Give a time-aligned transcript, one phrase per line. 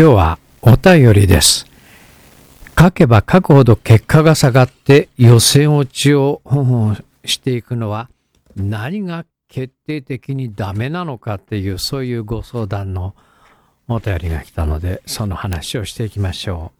[0.00, 1.66] 今日はお便りです。
[2.78, 6.40] 書けば書くほど結果が下がって予選落ちを
[7.26, 8.08] していくのは
[8.56, 13.14] 何が決定的にダメなのかっていうそういうご相談の
[13.88, 16.78] お便りが来たのでその話をしていきましょう。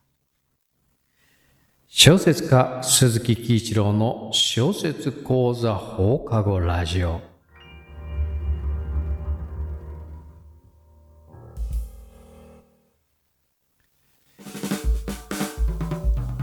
[1.89, 7.30] 小説家鈴木喜一郎の小説講座放課後ラジオ。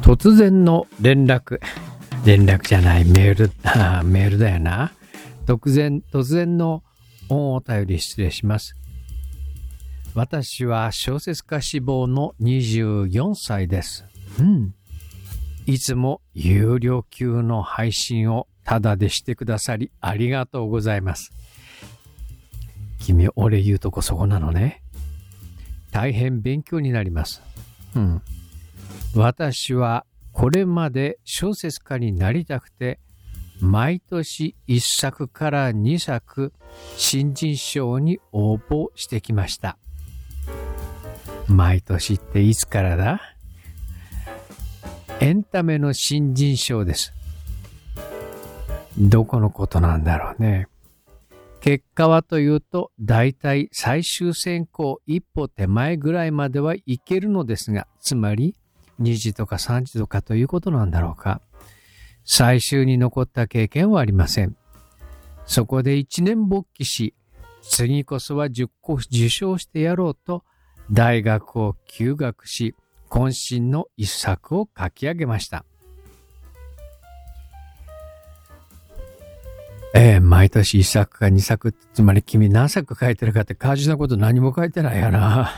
[0.08, 1.60] 突然の連絡。
[2.26, 3.52] 連絡じゃない、メール、
[4.08, 4.94] メールだよな。
[5.46, 6.82] 突然、突然の
[7.28, 8.78] お便り失礼します。
[10.16, 14.06] 私は小説家志望の24歳です。
[14.40, 14.74] うん。
[15.66, 21.34] いつも有料級の配信をタダでしてくださりありがとうございます。
[23.00, 24.82] 君、俺言うとこそこなのね。
[25.92, 27.42] 大変勉強になります。
[27.94, 28.22] うん。
[29.16, 33.00] 私はこれまで小説家になりたくて
[33.60, 36.54] 毎年1作から2作
[36.96, 39.78] 新人賞に応募してきました。
[41.48, 43.22] 毎年っていつからだ？
[45.20, 47.14] エンタメの新人賞です。
[49.00, 50.68] どこのことなんだろうね。
[51.60, 58.56] 結果はというと大体最終選考一歩手前ぐらいまではいけるのですがつまり
[59.02, 61.42] 2時とか3時とかということなんだろうか。
[62.26, 64.56] 最終に残った経験はありません。
[65.46, 67.14] そこで一年勃起し、
[67.62, 70.44] 次こそは10個受賞してやろうと、
[70.92, 72.76] 大学を休学し、
[73.10, 75.66] 渾身の一作を書き上げました。
[79.96, 85.50] ええ毎年一作か二作、つまり君何作書いてるかって感じなこと何も書いてないやな。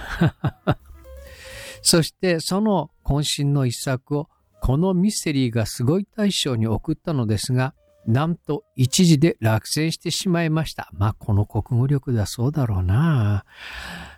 [1.81, 4.29] そしてその渾身の一作を
[4.61, 7.73] このミステリーがすごい大賞に送ったのですが、
[8.05, 10.89] なんと一時で落選してしまいました。
[10.93, 13.45] まあこの国語力だそうだろうな。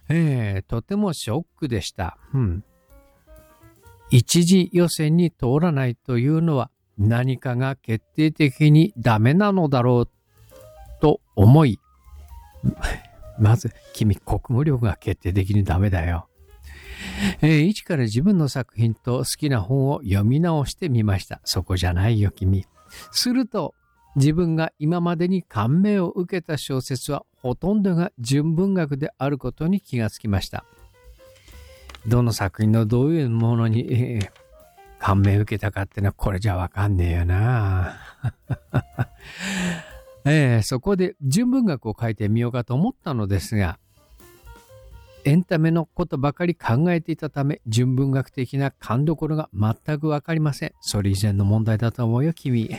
[0.09, 2.17] ええとてもショックでした。
[2.33, 2.63] うん。
[4.09, 10.09] 一次予選に通らないというのは何かが決定的にダメなのだろう
[11.01, 11.79] と思い、
[13.39, 16.27] まず君国語力が決定的にダメだよ。
[17.41, 21.41] えー一から自分の作品と好きな本を読み直してみました。
[21.43, 22.65] そこじゃないよ、君。
[23.11, 23.73] すると、
[24.15, 30.65] 自分が今までに感銘を受けた小説はほとんどが純文学であることに気がつきました。
[32.07, 34.41] どの作品のどういうものに、えー
[35.01, 37.97] 感銘を受けたかってのはこれじゃわかんねえよな。
[40.25, 43.79] えーそこで純文学を書いてみようかと思ったのですが、
[45.23, 50.73] エンタメのことばかり考えていたため、純文学的な勘どころが全くわかりません。
[50.81, 52.69] それ以前の問題だと思うよ、君。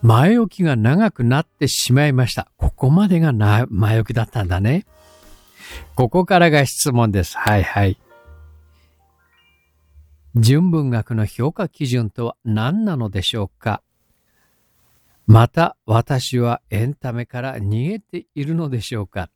[0.00, 2.48] 前置きが長くなってしまいました。
[2.56, 4.86] ここまでがな前置きだったんだね。
[5.96, 7.36] ここからが質問です。
[7.36, 7.98] はいはい。
[10.36, 13.82] 純文学の評価基準とは何なのでしょうか？
[15.28, 19.28] また私はエンタメから逃げているのでしょうか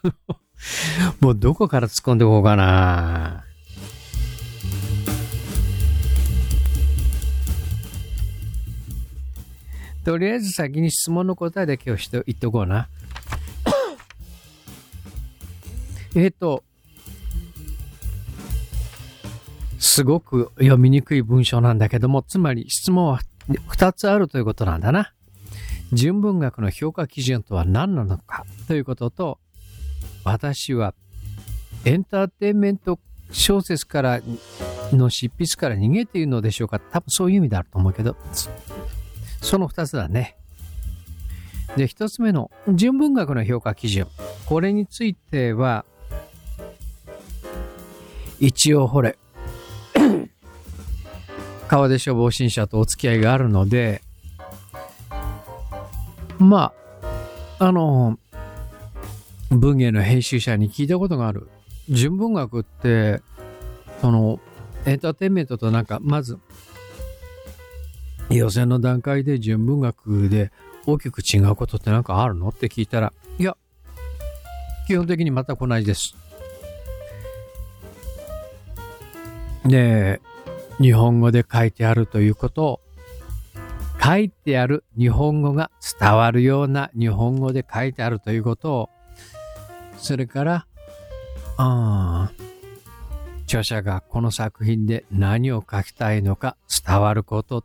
[1.20, 3.44] もうどこから突っ込んでいこうかな。
[10.02, 12.88] とりあえず先に質問の答えだけをして言っておこうな。
[16.16, 16.64] えっと、
[19.78, 25.12] すごく読みにくい文章なんだけども、つまり質問は2つあるということなんだな。
[25.92, 29.38] 純文学の評価基準とは何なのかということと、
[30.24, 30.94] 私は
[31.84, 32.98] エンターテインメント
[33.30, 34.20] 小説から
[34.92, 38.16] の執筆から逃げているのでしょうか多分そういう意味であると思うけど、
[39.40, 40.36] その2つだね。
[41.76, 44.06] で、1つ目の純文学の評価基準。
[44.46, 45.84] これについては、
[48.40, 49.18] 一応ほれ、
[51.68, 54.02] 川出消防新社とお付き合いがあるので、
[56.38, 56.72] ま
[57.58, 58.18] あ、あの、
[59.50, 61.48] 文芸の編集者に聞いたことがある。
[61.90, 63.20] 純文学って、
[64.00, 64.40] その、
[64.86, 66.38] エンターテインメントとなんか、まず、
[68.30, 70.52] 予選の段階で純文学で
[70.86, 73.56] 大きく違うことってなんかあるのって聞いたら、いや、
[74.86, 76.16] 基本的に全く同じです。
[79.66, 80.20] で、
[80.80, 82.80] 日本語で書いてあるということを、
[84.02, 85.70] 書いてある日本語が
[86.00, 88.90] 伝わるような日本語で書いてあるということを、
[89.96, 90.66] それから、
[91.56, 92.30] あ
[93.48, 97.64] 著者がこの作品で何を書きたいのか伝わること。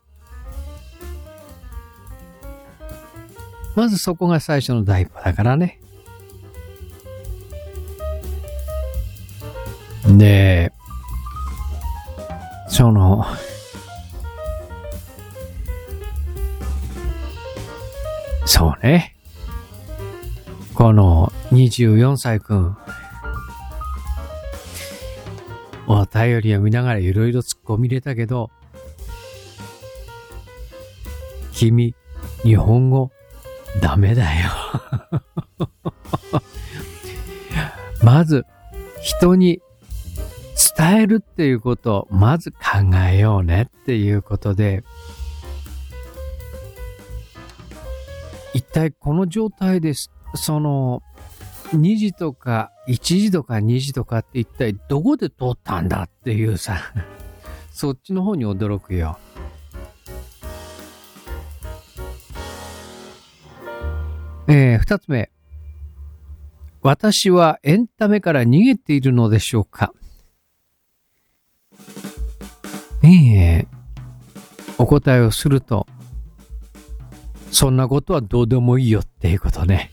[3.75, 5.80] まずそこが最初の第一歩だからね。
[10.06, 10.71] で、
[12.68, 13.25] その、
[18.45, 19.15] そうね。
[20.74, 22.77] この24歳くん、
[25.88, 28.50] お便りを見ながらいろいろ突っ込み入れたけど、
[31.51, 31.95] 君、
[32.44, 33.12] 日本語、
[33.81, 34.50] ダメだよ。
[38.04, 38.45] まず、
[39.01, 39.62] 人に
[40.78, 42.58] 伝えるっていうことをまず考
[43.10, 44.84] えようねっていうことで、
[48.54, 50.12] 一体この状態です。
[50.36, 51.02] その、
[51.74, 56.78] 2時とか1時とか2時とかって一体どこで通ったんだっていうさ、
[57.72, 59.18] そっちの方に驚くよ。
[64.48, 65.31] えー、二つ目。
[66.81, 69.94] 私はエンタメから逃げているのでしょうか？
[73.04, 73.68] ええ
[74.78, 75.88] お答えをすると、
[77.52, 79.92] そんなことはどうでもいいよっていうことね。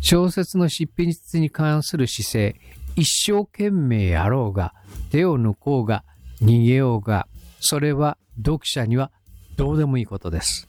[0.00, 2.56] 小説の執筆に関する姿勢、
[2.96, 4.74] 一生懸命やろうが、
[5.10, 6.04] 手を抜こうが、
[6.42, 7.26] 逃げようが、
[7.60, 9.10] それは読者には
[9.56, 10.68] どうでもいいことです。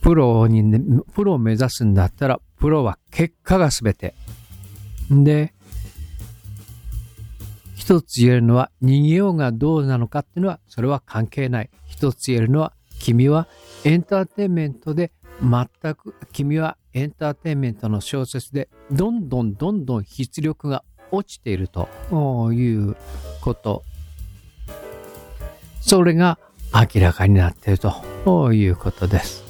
[0.00, 0.80] プロに、ね、
[1.14, 4.14] プロを目指すんだったら、プロは結果が全て。
[5.10, 5.54] で、
[7.88, 11.70] 一つ言えるのは、逃げようがどうなのかっていうのは、それは関係ない。
[11.86, 13.48] 一つ言えるのは、君は
[13.82, 21.88] エンターテインメントで全く、君はエンターテインメントの小説で、どんどんどんどん出力が落ちていると
[22.52, 22.94] いう
[23.40, 23.82] こと。
[25.80, 26.38] それが
[26.74, 29.44] 明らかになっているということです。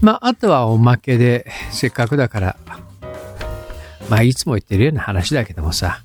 [0.00, 2.56] まあ、あとはおまけで、せっかくだから、
[4.08, 6.02] まあ、いつも言ってるような話だけどもさ、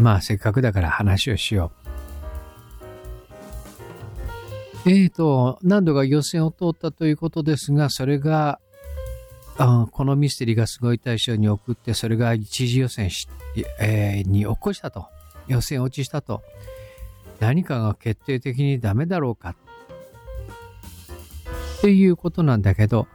[0.00, 1.72] まあ、せっかくだから話をしよ
[4.86, 4.90] う。
[4.90, 8.58] えーと、何度か予選を通ったということですが、それが、
[9.58, 13.28] あこのミステリーがすごい大賞に送って、それが一次予選し、
[13.78, 15.06] えー、に起こしたと。
[15.46, 16.42] 予選落ちしたと。
[17.38, 19.54] 何かが決定的にダメだろうか。
[21.78, 23.06] っていうことなんだけど、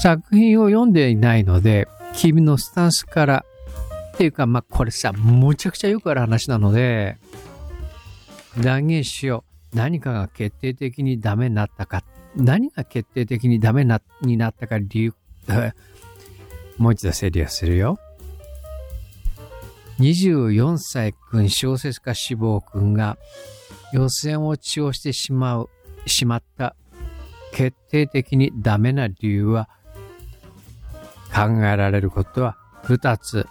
[0.00, 3.44] 作品を読んでいないので、君のスタンスから、
[4.14, 7.18] っていうか、まあ、これさ、むちゃくちゃよくある話なので、
[8.62, 9.76] 断言しよう。
[9.76, 12.02] 何かが決定的にダメになったか。
[12.34, 15.14] 何が決定的にダメなになったか理由、
[16.78, 17.98] もう一度整理をするよ。
[19.98, 23.18] 24歳くん小説家志望くんが
[23.92, 25.70] 予選落ちをしてしまう、
[26.06, 26.74] しまった
[27.52, 29.68] 決定的にダメな理由は
[31.48, 33.46] 考えられることは二つ。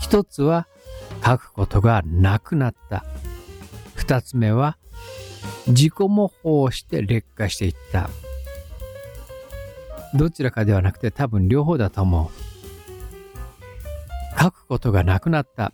[0.00, 0.68] 一つは
[1.24, 3.04] 書くことがなくなった。
[3.94, 4.78] 二つ目は
[5.66, 8.08] 自己模倣して劣化していった。
[10.14, 14.40] どちらかではなくて多分両方だと思う。
[14.40, 15.72] 書くことがなくなった。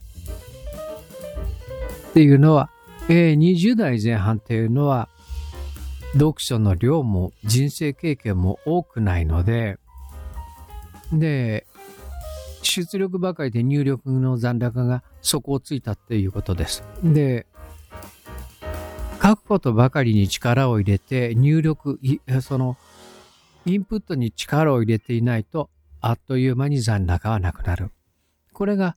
[2.11, 2.71] っていうのは
[3.07, 5.11] えー、20代前半っていうのは、
[6.15, 9.77] 読書の量も人生経験も多くないので、
[11.13, 11.67] で、
[12.63, 16.83] 出力ばかりで入力の残高が底をついたっていうことです。
[17.03, 17.47] で、
[19.23, 22.01] 書くことばかりに力を入れて入力、
[22.41, 22.77] その、
[23.67, 25.71] インプットに力を入れていないと、
[26.01, 27.91] あっという間に残高はなくなる。
[28.53, 28.97] これが、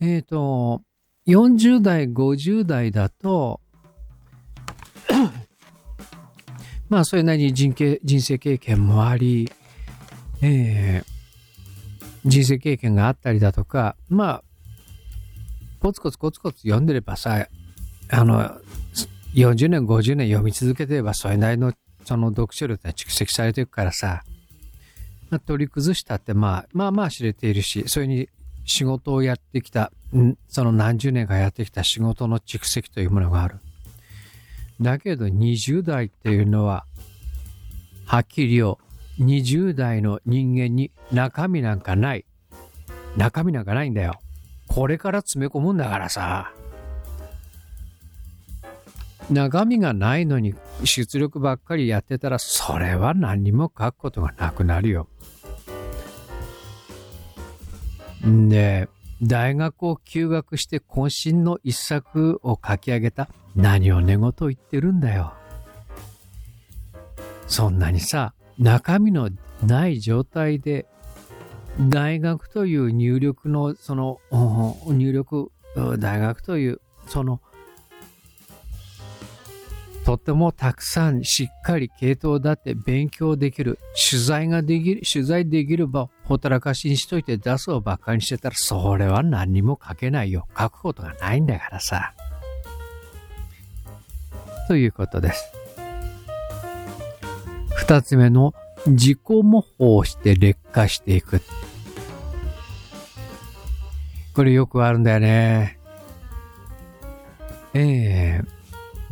[0.00, 0.82] えっ、ー、と、
[1.26, 3.60] 40代、50代だと、
[6.88, 9.50] まあ、それなりに人人生経験もあり、
[10.42, 11.11] えー、
[12.24, 14.44] 人生経験があったりだとか、まあ、
[15.80, 17.48] コツコツコツコツ読んでればさ、
[18.10, 18.60] あの、
[19.34, 21.72] 40年、50年読み続けてれば、それなりの
[22.04, 24.22] その読書量って蓄積されていくからさ、
[25.30, 28.28] まあ、取り崩したって、まあ、まあまあ知れているし、それに
[28.64, 29.92] 仕事をやってきた、
[30.48, 33.56] その何十年かやってきた仕事の蓄積というものがある。
[34.80, 36.84] だけど20代っていうのは、
[38.04, 38.78] はっきりよ、
[39.18, 42.24] 20代の人間に中身なんかない。
[43.16, 44.20] 中身なんかないんだよ。
[44.68, 46.52] これから詰め込むんだからさ。
[49.30, 50.54] 中身がないのに
[50.84, 55.08] 出力ばっかりやってたら、それは何にも書くことがなくなるよ。
[58.26, 58.88] んで、
[59.22, 65.34] 大学を休学して渾身の一作を書き上げた何を寝言言ってるんだよ。
[67.46, 69.30] そんなにさ、中身の
[69.62, 70.86] ない状態で
[71.80, 74.20] 大学という入力のその
[74.86, 75.50] 入力
[75.98, 77.40] 大学というその
[80.04, 83.78] とてもたくさんしっかり系統だって勉強できる、
[84.10, 90.48] 取材ができる、取材できる場をほったらかしにしといて出すをばっかりにしてたら、それは何にも書けないよ。
[90.58, 92.14] 書くことがないんだからさ。
[94.66, 95.61] ということです。
[97.76, 98.54] 二つ目の
[98.86, 101.40] 自己模倣して劣化していく。
[104.34, 105.78] これよくあるんだよね。
[107.74, 108.62] ええー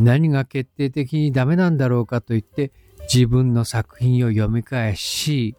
[0.00, 2.72] 何が決定的にダメなんだろうかと言って
[3.12, 5.56] 自分の作品を読み返し、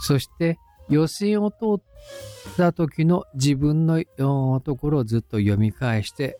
[0.00, 0.58] そして
[0.90, 4.04] 予選を通った時の自分の
[4.60, 6.38] ところをずっと読み返して、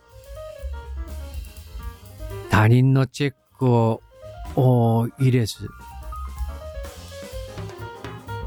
[2.50, 4.02] 他人のチェックを
[4.56, 5.70] 入れず、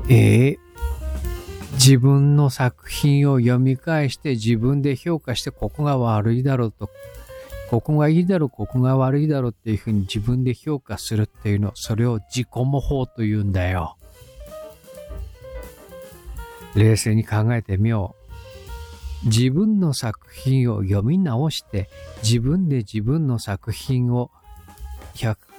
[0.10, 0.58] えー、
[1.74, 6.90] 自分の作品を読み返して自分で評価してここが悪いだろうと
[7.70, 13.98] ここがいいだろう、ここが悪いだろうっていうふうに自分で評価するっていうの、それを自己模倣と言うんだよ。
[16.76, 18.16] 冷静に考えてみよ
[19.26, 19.28] う。
[19.28, 21.90] 自分の作品を読み直して、
[22.24, 24.32] 自分で自分の作品を、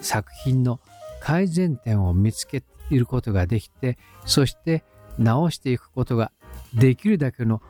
[0.01, 0.81] 作品の
[1.21, 4.85] 改善点を見つけることができて、そして
[5.19, 6.33] 直していくことが
[6.75, 7.61] できるだけの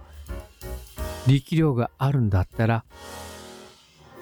[1.26, 2.84] 力量があるんだったら、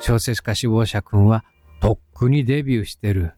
[0.01, 1.45] 小説家志望者くんは
[1.81, 3.33] とっくにデビューしてる。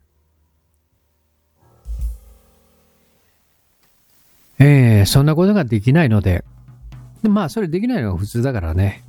[4.61, 6.45] ええー、そんなことができないので、
[7.23, 9.05] まあそれできないのが普通だからね。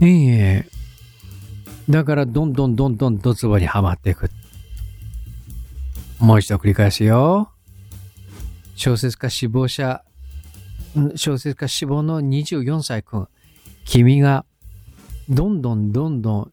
[0.00, 0.77] ええー、
[1.88, 4.30] だからどんどんどんどんドツボにはまっていく。
[6.18, 7.50] もう一度繰り返すよ。
[8.74, 10.04] 小説家志望者、
[11.16, 13.28] 小説家志望の24歳くん。
[13.84, 14.44] 君が
[15.30, 16.52] どんどんどんどん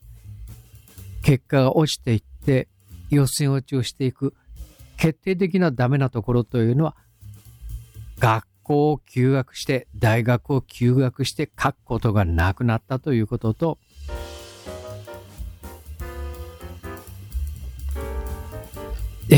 [1.22, 2.70] 結果が落ちていって
[3.10, 4.34] 予選落ちをしていく
[4.98, 6.96] 決定的なダメなところというのは
[8.20, 13.80] 学校を休学して大学を休学して書くことがなくなったということと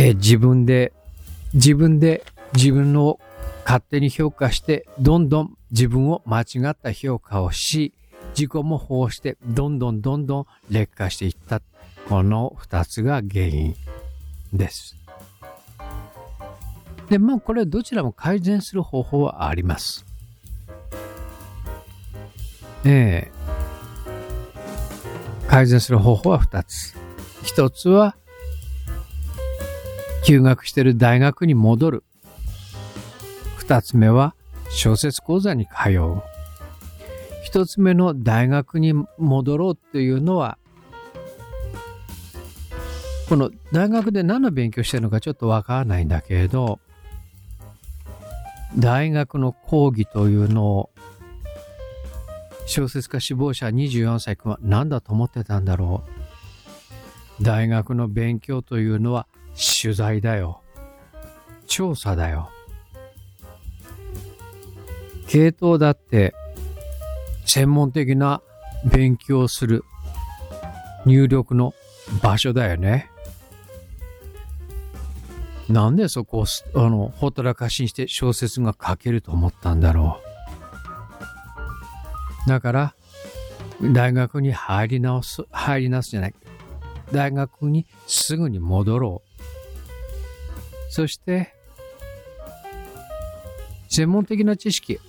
[0.07, 0.93] え自分で
[1.53, 2.23] 自分で
[2.53, 3.19] 自分を
[3.65, 7.93] 勝手に評価してどんどん自分を間違った評価をし
[8.29, 11.61] 自己模倣してどんどんどんどん劣化していった
[12.07, 13.75] この2つが原因
[14.53, 14.95] です。
[17.09, 20.05] でまあこれどちらも改善する方法はあります。
[22.85, 26.95] えー、改善する方法は2つ。
[27.43, 28.15] 1つは
[30.27, 32.03] 休学してる大学に戻る。
[33.59, 34.35] 2つ目は
[34.69, 36.21] 小説講座に通う。
[37.45, 40.57] 一つ目の大学に戻ろうっていうのは、
[43.29, 46.81] この大学で何の勉強してるのかちょっとわからないんだけれど、
[48.77, 50.89] 大学の講義というのを
[52.65, 56.03] 小説家志望者24歳君は何だと思ってたんだろ
[57.39, 57.43] う。
[57.45, 59.25] 大学の勉強というのは
[59.57, 60.61] 取材だよ。
[61.65, 62.49] 調査だよ。
[65.27, 66.33] 系統だって
[67.45, 68.41] 専門的な
[68.85, 69.83] 勉強する
[71.05, 71.73] 入力の
[72.21, 73.09] 場所だよね。
[75.69, 76.45] なんでそこを
[76.75, 80.21] あのほったらかしにして小説が書けると思ったんだろ
[82.45, 82.49] う。
[82.49, 82.93] だから
[83.81, 86.35] 大学に入り直す、入り直すじゃない。
[87.11, 89.26] 大学にすぐに戻ろう。
[90.89, 91.53] そして
[93.89, 94.99] 専門的な知識、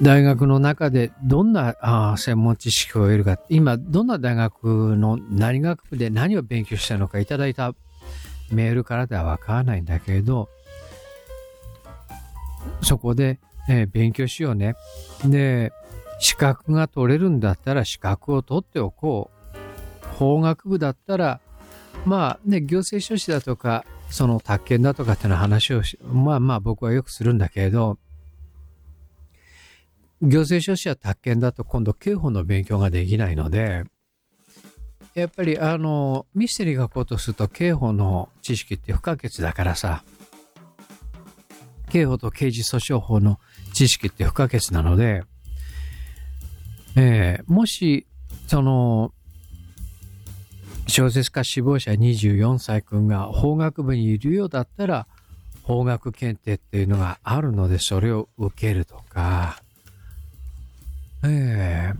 [0.00, 7.74] 大学の中でどんなあ専門知識を得るか、今どんな大学の何学部で何を勉強したのかいただいた
[8.50, 10.48] メールからではわからないんだけれど、
[12.82, 14.74] そこで、えー、勉強しようね。
[15.24, 15.72] で、
[16.20, 20.06] 資格が取れるんだったら資格を取っておこう。
[20.16, 21.40] 法学部だったら、
[22.04, 27.98] まあね、行政書士だとか、その宅建だとかっていうの話をまあまあ僕はよくするんだけれど、
[30.20, 33.84] 行政書士や宅建だと今度刑法の勉強ができないので、
[35.14, 40.04] やっぱりあの、ミステリーがこうとすると刑法の知識って不可欠だからさ、
[41.90, 43.40] 刑法と刑事訴訟法の
[43.72, 45.24] 知識って不可欠なので、
[46.96, 48.06] えー、もし、
[48.46, 49.14] その、
[50.92, 55.06] 小説家志望者24歳くんが法学部にいるようだったら、
[55.62, 59.62] 法学検定っていうのがあるので、それを受けるとか、
[61.24, 61.98] ええー、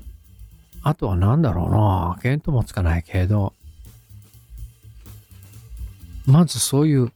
[0.83, 3.55] あとは何だろうな、見当もつかないけど、
[6.27, 7.13] まずそういう、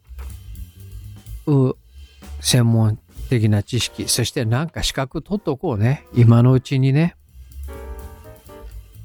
[1.46, 1.76] う、
[2.40, 6.06] 専門的な知識、そしてなんか資格取っとこうね。
[6.14, 7.16] 今のうちにね。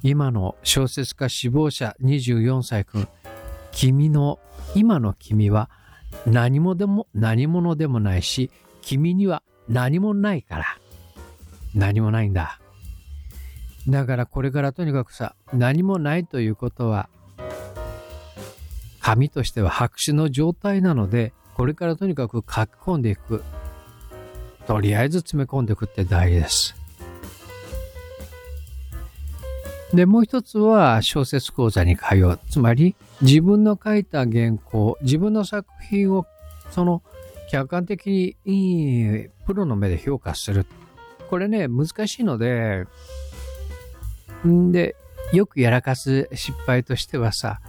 [0.04, 3.08] 今の小説家志望者24歳くん、
[3.72, 4.40] 君の、
[4.74, 5.70] 今の君は
[6.26, 8.50] 何もでも何者でもないし、
[8.82, 10.66] 君には何もないから。
[11.76, 12.60] 何もないんだ。
[13.88, 17.10] だからこれからとにかくさ、何もないということは、
[19.00, 23.44] 紙としては白紙の状態なので、これからとにかく書き込んでいく。
[24.68, 26.81] とりあえず詰め込んでいくって大事です。
[29.94, 32.40] で、もう一つは小説講座に通う。
[32.50, 36.26] つまり、自分の書いた原稿、自分の作品を、
[36.70, 37.02] その、
[37.50, 40.66] 客観的にいいプロの目で評価する。
[41.30, 42.86] これね、難しいので、
[44.48, 44.96] んで、
[45.34, 47.60] よくやらかす失敗としてはさ、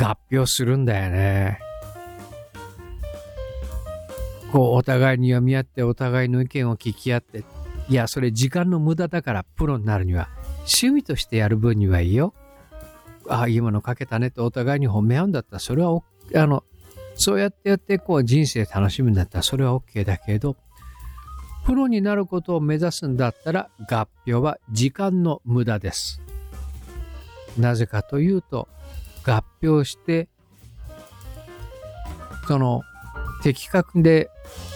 [0.00, 1.60] 合評するんだよね。
[4.50, 7.44] こう、お互いに読み合って、お互いの意見を聞き合って、
[7.88, 10.28] いや、それ時間の無駄だからプロになるには、
[10.64, 12.34] 趣味としてやる分にはいいよ。
[13.28, 16.02] ああ、いいもの書けたねってお互いに褒め合うんだったら、それは、
[16.34, 16.64] あの、
[17.16, 20.56] そうやってやって、こう、人生楽しむんだったら、それは OK だけど、
[21.64, 26.20] プロになることを目指すんだったら、合併は時間の無駄です。
[27.58, 28.68] なぜかというと、
[29.24, 30.28] 合併して、
[32.46, 32.82] その、
[33.42, 34.30] 的確で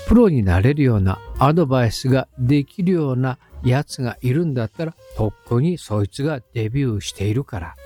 [0.07, 7.77] プロになれるようなアドバイスができるようなやつがいるんだったら、とっくにそいつがデビューしているから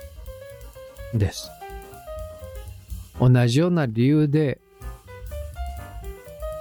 [1.13, 1.49] です。
[3.19, 4.59] 同じような理由で、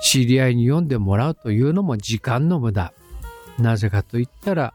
[0.03, 2.93] 知り合いに読んでもらうというのも時間の無駄。
[3.59, 4.75] なぜかと言ったら、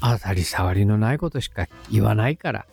[0.00, 2.66] 当たり障りのないことしか言わないから。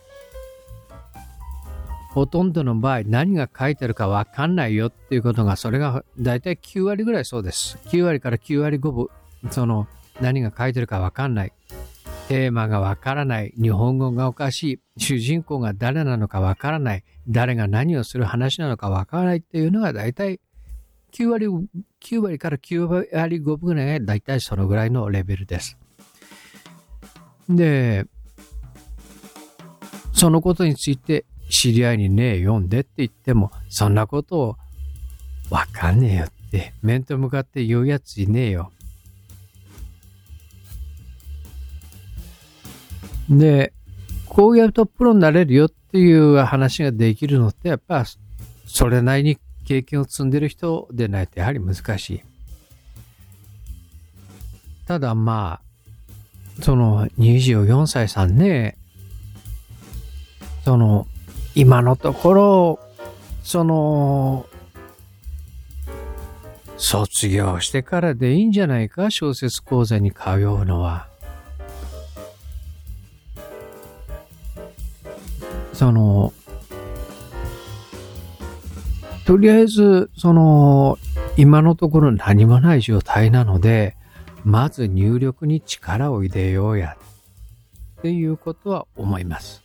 [2.10, 7.78] ほとんどの場合何が書いてるかわかんないよっていうことが、それが大体9割ぐらいそうです。
[7.88, 9.08] 9割から9割5分、
[9.50, 9.86] その
[10.20, 11.52] 何が書いてるかわかんない。
[12.28, 13.52] テーマがわからない。
[13.60, 15.00] 日本語がおかしい。
[15.00, 17.04] 主人公が誰なのかわからない。
[17.28, 20.40] 誰が何をする話なのかわからないっていうのが大体
[21.12, 25.78] 9割、9割から9割5分ぐらいが大体そのぐらいのレベルです。
[27.48, 28.06] で、
[30.12, 34.56] そのことについて知り合いにね、読んでって言っても、そんなことを
[35.50, 38.72] わかんねえよって、面と向かって言うやついねえよ。
[43.28, 43.72] で、
[44.26, 48.04] こうやるとプロになれるよっていう話ができるのって、やっぱ
[48.66, 52.22] それなりに経験を積んでる人でないとやはり難しい。
[54.86, 55.60] ただま
[56.58, 58.76] あ、その24歳さんね、
[60.64, 61.06] その、
[61.54, 62.80] 今のところ、
[63.42, 64.46] その、
[66.76, 71.08] 卒業してからでいいんじゃないか小説講座に通うのは。
[75.76, 76.32] その、
[79.26, 80.98] とりあえず、その、
[81.36, 83.94] 今のところ何もない状態なので、
[84.42, 86.96] まず入力に力を入れようや、
[87.98, 89.62] っていうことは思います。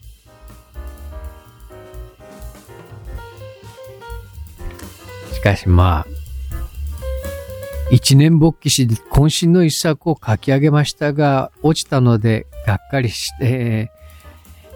[5.32, 6.06] しかしまあ、
[7.89, 13.91] 一年勃起し、渾身の一作を書き上げましたが、落ちたので、がっかりして、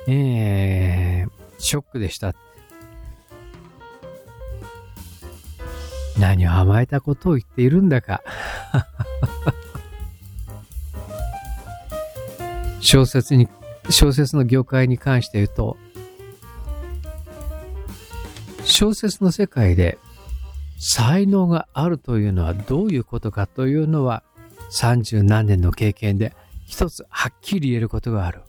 [0.08, 2.36] えー、ショックでした。
[6.20, 8.22] 何を甘えたことを言っているんだか。
[12.80, 13.50] 小説に、
[13.90, 15.78] 小説の業界に関して言うと、
[18.64, 19.98] 小説の世界で
[20.78, 24.24] 才能があるというのはどういうことかというのは
[24.70, 28.42] 三十何年の経験で一つはっきり言えることがある。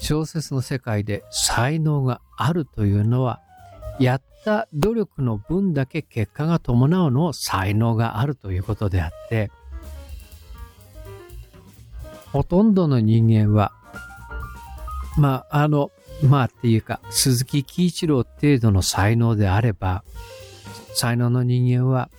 [0.00, 3.40] 小説の世界で才能があるというのは、
[3.98, 9.50] やった努力の分だけ結果が伴うのを才能があるということであって、
[12.32, 13.72] ほとんどの人間は、
[15.18, 15.90] まあ、あの、
[16.22, 20.04] まあっていうか、鈴木喜一郎程度の才能であれば、
[20.94, 22.10] 才能の人間は、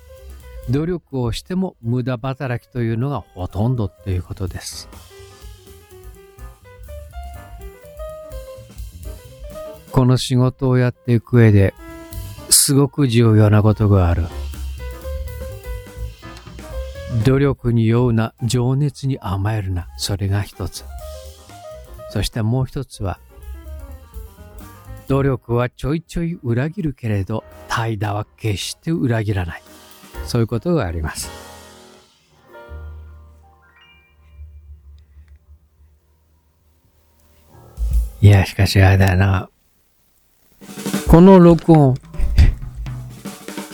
[0.69, 4.87] 努力をしても無駄働きというのがほとんどということです。
[9.91, 11.73] この仕事をやっていく上で
[12.49, 14.23] すごく重要なことがある。
[17.25, 19.87] 努力に酔うな、情熱に甘えるな。
[19.97, 20.85] それが一つ。
[22.09, 23.19] そしてもう一つは、
[25.07, 29.61] 努力はちょいちょい裏切るけれど、怠惰は決して裏切らない。
[30.25, 31.29] そういうことがあります。
[38.21, 39.50] いや、しかしあれだな。
[41.11, 41.95] この録音、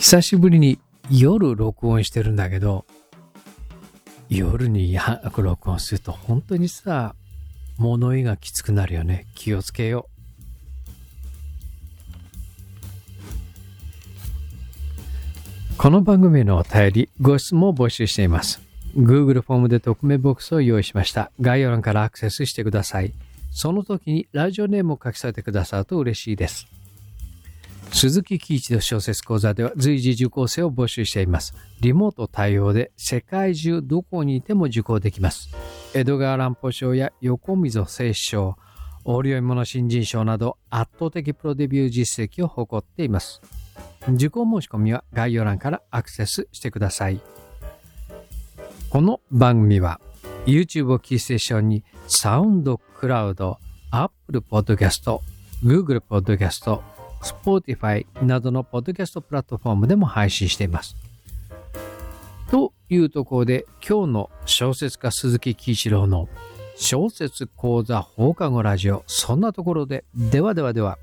[0.00, 2.84] 久しぶりに夜録音してるんだけど、
[4.28, 4.98] 夜に
[5.36, 7.14] 録音すると本当にさ、
[7.76, 9.24] 物言いがきつくなるよね。
[9.36, 10.08] 気をつけよ
[15.76, 15.76] う。
[15.76, 18.60] この番組のお便り、ご質問を募集しています。
[18.96, 21.30] Google フォームで匿名ボックスを用意しました。
[21.40, 23.12] 概要欄からアクセスしてください。
[23.52, 26.66] その時にラジオネームを書き添えてくださると嬉しいです。
[27.92, 31.54] 鈴木喜一の小説講座では随時受講生を募集しています。
[31.80, 35.50] リモート対応で世界中どこにいても受講できます。
[35.94, 38.56] 江戸川乱歩賞や横溝正史賞、
[39.04, 43.40] 折り物新人賞など圧倒的プロデビュー実績を誇っています。
[44.08, 47.20] 受講申し込みは概要欄からアクセスしてください。
[48.90, 50.00] この番組は
[50.46, 53.58] YouTube をキーステーションにサウンドクラウド、
[53.90, 55.20] Apple Podcast、
[55.62, 56.80] Google Podcast、
[57.22, 60.96] Spotify などのポッドキャストプラットフォームでも配信しています。
[62.50, 66.28] というところで今日の小説家鈴木喜一郎の
[66.76, 70.98] 小説講座放課後ラジオそんなところでではではでは